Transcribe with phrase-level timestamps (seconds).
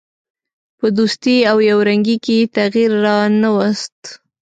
[0.79, 3.97] په دوستي او یو رنګي کې یې تغییر را نه ووست.